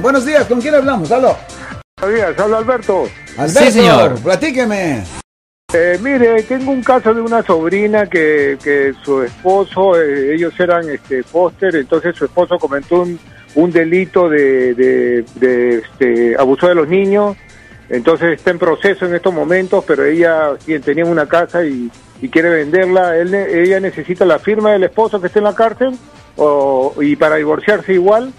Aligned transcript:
Buenos 0.00 0.24
días, 0.24 0.44
¿con 0.46 0.60
quién 0.60 0.76
hablamos? 0.76 1.10
Aló. 1.10 1.36
Buenos 2.00 2.16
días, 2.16 2.38
habla 2.38 2.58
Alberto. 2.58 3.08
Alberto, 3.36 3.60
Sí, 3.60 3.72
señor. 3.72 4.14
platíqueme. 4.22 5.02
Eh, 5.74 5.98
mire, 6.00 6.42
tengo 6.44 6.70
un 6.70 6.82
caso 6.84 7.12
de 7.12 7.20
una 7.20 7.42
sobrina 7.42 8.06
que, 8.06 8.56
que 8.62 8.94
su 9.04 9.22
esposo, 9.24 10.00
eh, 10.00 10.34
ellos 10.34 10.54
eran 10.60 10.88
este 10.88 11.24
póster, 11.24 11.74
entonces 11.74 12.14
su 12.16 12.26
esposo 12.26 12.58
comentó 12.58 13.02
un, 13.02 13.18
un 13.56 13.72
delito 13.72 14.28
de, 14.28 14.74
de, 14.74 15.24
de, 15.34 15.78
este, 15.78 16.36
abuso 16.38 16.68
de 16.68 16.76
los 16.76 16.86
niños, 16.88 17.36
entonces 17.88 18.34
está 18.38 18.52
en 18.52 18.58
proceso 18.60 19.04
en 19.04 19.16
estos 19.16 19.34
momentos, 19.34 19.84
pero 19.84 20.04
ella 20.04 20.52
quien 20.64 20.80
tenía 20.80 21.04
una 21.06 21.26
casa 21.26 21.64
y, 21.64 21.90
y 22.22 22.28
quiere 22.28 22.50
venderla, 22.50 23.16
él, 23.16 23.32
ne- 23.32 23.62
ella 23.62 23.80
necesita 23.80 24.24
la 24.24 24.38
firma 24.38 24.70
del 24.72 24.84
esposo 24.84 25.20
que 25.20 25.26
está 25.26 25.40
en 25.40 25.44
la 25.46 25.56
cárcel 25.56 25.98
o, 26.36 26.94
y 27.00 27.16
para 27.16 27.34
divorciarse 27.34 27.92
igual. 27.94 28.32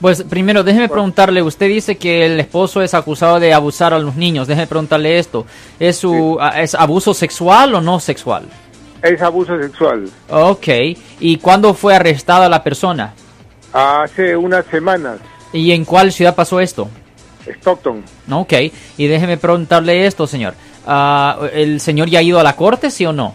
Pues 0.00 0.22
primero, 0.22 0.62
déjeme 0.62 0.88
preguntarle, 0.88 1.42
usted 1.42 1.66
dice 1.68 1.96
que 1.96 2.24
el 2.26 2.38
esposo 2.38 2.80
es 2.82 2.94
acusado 2.94 3.40
de 3.40 3.52
abusar 3.52 3.92
a 3.92 3.98
los 3.98 4.14
niños, 4.14 4.46
déjeme 4.46 4.68
preguntarle 4.68 5.18
esto, 5.18 5.44
¿es, 5.80 5.96
su, 5.96 6.38
a- 6.40 6.62
¿es 6.62 6.74
abuso 6.76 7.12
sexual 7.14 7.74
o 7.74 7.80
no 7.80 7.98
sexual? 7.98 8.44
Es 9.02 9.20
abuso 9.22 9.58
sexual. 9.60 10.08
Ok, 10.30 10.68
¿y 11.18 11.36
cuándo 11.38 11.74
fue 11.74 11.96
arrestada 11.96 12.48
la 12.48 12.62
persona? 12.62 13.12
Hace 13.72 14.36
unas 14.36 14.64
semanas, 14.66 15.18
¿Y 15.52 15.72
en 15.72 15.84
cuál 15.84 16.12
ciudad 16.12 16.34
pasó 16.34 16.60
esto? 16.60 16.88
Stockton. 17.46 18.04
Ok, 18.30 18.52
y 18.98 19.06
déjeme 19.06 19.36
preguntarle 19.38 20.06
esto, 20.06 20.26
señor. 20.26 20.54
Ah, 20.86 21.38
¿El 21.54 21.80
señor 21.80 22.08
ya 22.08 22.18
ha 22.18 22.22
ido 22.22 22.38
a 22.38 22.42
la 22.42 22.54
corte, 22.54 22.90
sí 22.90 23.04
o 23.06 23.12
no? 23.12 23.34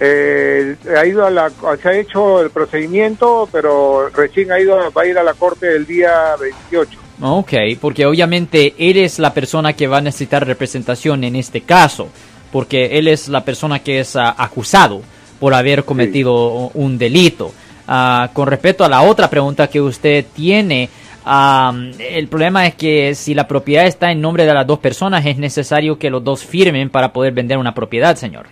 Eh, 0.00 0.76
ha 0.96 1.06
ido 1.06 1.24
a 1.24 1.30
la, 1.30 1.50
se 1.80 1.88
ha 1.88 1.98
hecho 1.98 2.40
el 2.42 2.50
procedimiento, 2.50 3.48
pero 3.52 4.08
recién 4.08 4.50
ha 4.50 4.60
ido, 4.60 4.90
va 4.92 5.02
a 5.02 5.06
ir 5.06 5.16
a 5.18 5.22
la 5.22 5.34
corte 5.34 5.74
el 5.74 5.86
día 5.86 6.34
28. 6.40 6.98
Ok, 7.20 7.52
porque 7.80 8.06
obviamente 8.06 8.74
él 8.76 8.96
es 8.96 9.18
la 9.18 9.32
persona 9.32 9.72
que 9.72 9.86
va 9.86 9.98
a 9.98 10.00
necesitar 10.00 10.46
representación 10.46 11.22
en 11.22 11.36
este 11.36 11.60
caso, 11.60 12.08
porque 12.50 12.98
él 12.98 13.06
es 13.06 13.28
la 13.28 13.44
persona 13.44 13.78
que 13.78 14.00
es 14.00 14.16
ah, 14.16 14.34
acusado 14.36 15.02
por 15.38 15.54
haber 15.54 15.84
cometido 15.84 16.70
un 16.74 16.98
delito. 16.98 17.52
Ah, 17.86 18.30
con 18.32 18.48
respecto 18.48 18.84
a 18.84 18.88
la 18.88 19.02
otra 19.02 19.30
pregunta 19.30 19.68
que 19.68 19.80
usted 19.80 20.24
tiene, 20.34 20.88
el 21.26 22.28
problema 22.28 22.66
es 22.66 22.74
que 22.74 23.14
si 23.14 23.32
la 23.32 23.46
propiedad 23.46 23.86
está 23.86 24.10
en 24.10 24.20
nombre 24.20 24.44
de 24.44 24.54
las 24.54 24.66
dos 24.66 24.78
personas, 24.80 25.24
es 25.24 25.38
necesario 25.38 25.98
que 25.98 26.10
los 26.10 26.24
dos 26.24 26.44
firmen 26.44 26.90
para 26.90 27.12
poder 27.12 27.32
vender 27.32 27.58
una 27.58 27.74
propiedad, 27.74 28.16
señor. 28.16 28.46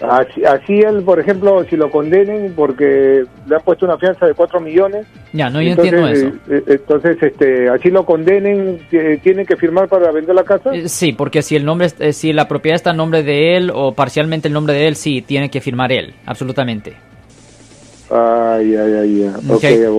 Así, 0.00 0.44
así 0.44 0.78
él, 0.78 1.02
por 1.02 1.18
ejemplo, 1.18 1.64
si 1.68 1.76
lo 1.76 1.90
condenen 1.90 2.52
porque 2.54 3.24
le 3.48 3.54
han 3.56 3.62
puesto 3.62 3.84
una 3.84 3.98
fianza 3.98 4.26
de 4.26 4.34
4 4.34 4.60
millones. 4.60 5.06
Ya, 5.32 5.50
no, 5.50 5.60
yo 5.60 5.70
entonces, 5.70 5.92
entiendo 5.92 6.08
eso. 6.08 6.28
eh, 6.48 6.56
eh, 6.56 6.62
entonces, 6.68 7.16
este, 7.20 7.68
así 7.68 7.90
lo 7.90 8.06
condenen, 8.06 8.78
tienen 8.90 9.44
que 9.44 9.56
firmar 9.56 9.88
para 9.88 10.12
vender 10.12 10.36
la 10.36 10.44
casa. 10.44 10.72
Eh, 10.72 10.88
Sí, 10.88 11.12
porque 11.12 11.42
si 11.42 11.56
el 11.56 11.64
nombre, 11.64 11.88
eh, 11.98 12.12
si 12.12 12.32
la 12.32 12.46
propiedad 12.46 12.76
está 12.76 12.90
en 12.90 12.96
nombre 12.98 13.24
de 13.24 13.56
él 13.56 13.72
o 13.74 13.92
parcialmente 13.92 14.46
el 14.46 14.54
nombre 14.54 14.74
de 14.74 14.86
él, 14.86 14.94
sí, 14.94 15.20
tiene 15.22 15.50
que 15.50 15.60
firmar 15.60 15.90
él, 15.90 16.14
absolutamente. 16.26 16.94
Ay, 18.10 18.74
ay, 18.74 18.94
ay. 18.94 19.30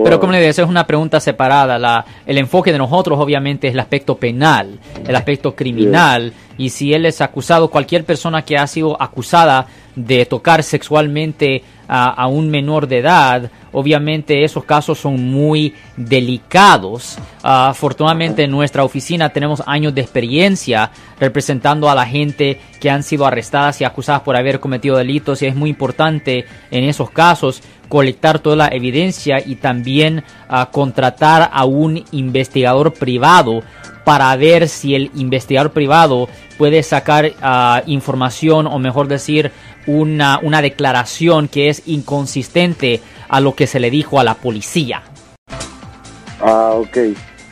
Pero 0.02 0.18
como 0.18 0.32
le 0.32 0.40
decía, 0.40 0.64
es 0.64 0.70
una 0.70 0.84
pregunta 0.84 1.20
separada. 1.20 1.78
La, 1.78 2.04
el 2.26 2.38
enfoque 2.38 2.72
de 2.72 2.78
nosotros 2.78 3.16
obviamente 3.20 3.68
es 3.68 3.74
el 3.74 3.78
aspecto 3.78 4.16
penal, 4.16 4.80
el 5.06 5.14
aspecto 5.14 5.54
criminal. 5.54 6.32
Y 6.58 6.70
si 6.70 6.92
él 6.92 7.06
es 7.06 7.20
acusado, 7.20 7.68
cualquier 7.70 8.04
persona 8.04 8.42
que 8.42 8.58
ha 8.58 8.66
sido 8.66 9.00
acusada 9.00 9.66
de 9.96 10.26
tocar 10.26 10.62
sexualmente 10.62 11.62
a, 11.92 12.28
un 12.28 12.48
menor 12.48 12.86
de 12.86 12.98
edad, 12.98 13.50
obviamente 13.72 14.44
esos 14.44 14.62
casos 14.64 14.96
son 14.96 15.28
muy 15.28 15.74
delicados. 15.96 17.18
Ah, 17.42 17.70
afortunadamente 17.70 18.44
en 18.44 18.52
nuestra 18.52 18.84
oficina 18.84 19.30
tenemos 19.30 19.60
años 19.66 19.92
de 19.92 20.02
experiencia 20.02 20.92
representando 21.18 21.90
a 21.90 21.96
la 21.96 22.06
gente 22.06 22.60
que 22.80 22.90
han 22.90 23.02
sido 23.02 23.26
arrestadas 23.26 23.80
y 23.80 23.84
acusadas 23.84 24.22
por 24.22 24.36
haber 24.36 24.60
cometido 24.60 24.96
delitos 24.96 25.42
y 25.42 25.46
es 25.46 25.56
muy 25.56 25.70
importante 25.70 26.44
en 26.70 26.84
esos 26.84 27.10
casos 27.10 27.60
colectar 27.88 28.38
toda 28.38 28.54
la 28.54 28.68
evidencia 28.68 29.42
y 29.44 29.56
también 29.56 30.22
ah, 30.48 30.68
contratar 30.70 31.50
a 31.52 31.64
un 31.64 32.04
investigador 32.12 32.94
privado 32.94 33.64
para 34.04 34.34
ver 34.36 34.68
si 34.68 34.94
el 34.94 35.10
investigador 35.14 35.72
privado 35.72 36.28
puede 36.56 36.82
sacar 36.82 37.32
ah, 37.42 37.82
información 37.86 38.66
o 38.66 38.78
mejor 38.78 39.08
decir 39.08 39.50
una, 39.86 40.38
una 40.42 40.62
declaración 40.62 41.48
que 41.48 41.68
es 41.68 41.82
inconsistente 41.86 43.00
a 43.28 43.40
lo 43.40 43.54
que 43.54 43.66
se 43.66 43.80
le 43.80 43.90
dijo 43.90 44.18
a 44.20 44.24
la 44.24 44.34
policía. 44.34 45.02
Ah, 46.40 46.72
ok. 46.74 46.96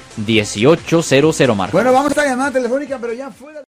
1-800-530-1800, 0.17 1.55
Marco. 1.55 1.77
Bueno, 1.77 1.91
vamos 1.91 2.07
a 2.07 2.09
esta 2.09 2.25
llamada 2.25 2.51
telefónica, 2.51 2.97
pero 2.99 3.13
ya 3.13 3.31
fuera. 3.31 3.63